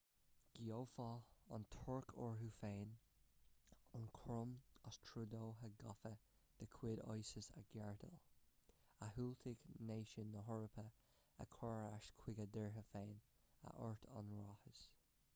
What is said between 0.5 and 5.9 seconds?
ghabhfadh an tuirc uirthi féin an cúram as trodaithe